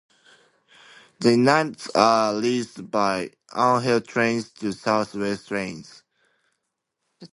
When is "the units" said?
1.19-1.87